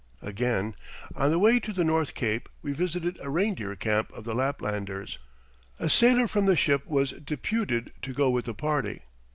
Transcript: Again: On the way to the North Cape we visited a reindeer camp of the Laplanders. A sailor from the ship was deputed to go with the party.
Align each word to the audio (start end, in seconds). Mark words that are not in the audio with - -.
Again: 0.23 0.75
On 1.15 1.29
the 1.29 1.37
way 1.37 1.59
to 1.59 1.71
the 1.71 1.83
North 1.83 2.15
Cape 2.15 2.49
we 2.63 2.71
visited 2.71 3.19
a 3.21 3.29
reindeer 3.29 3.75
camp 3.75 4.11
of 4.13 4.23
the 4.23 4.33
Laplanders. 4.33 5.19
A 5.79 5.91
sailor 5.91 6.27
from 6.27 6.47
the 6.47 6.55
ship 6.55 6.87
was 6.87 7.11
deputed 7.11 7.93
to 8.01 8.11
go 8.11 8.31
with 8.31 8.45
the 8.45 8.55
party. 8.55 9.03